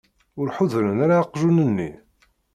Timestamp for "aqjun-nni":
1.21-1.89